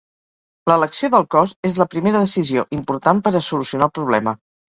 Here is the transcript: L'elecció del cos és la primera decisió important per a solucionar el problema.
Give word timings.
L'elecció 0.69 1.09
del 1.15 1.27
cos 1.35 1.53
és 1.69 1.77
la 1.81 1.87
primera 1.91 2.23
decisió 2.25 2.65
important 2.79 3.21
per 3.29 3.35
a 3.35 3.43
solucionar 3.51 3.91
el 3.91 3.95
problema. 4.01 4.37